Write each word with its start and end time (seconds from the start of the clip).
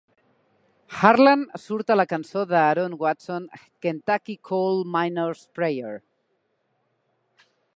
Harlan 0.99 1.43
surt 1.65 1.91
a 1.95 1.97
la 2.01 2.05
cançó 2.13 2.45
d'Aaron 2.53 2.95
Watson, 3.03 3.45
"Kentucky 3.87 4.37
Coal 4.51 4.83
Miner's 4.97 5.45
Prayer". 5.59 5.97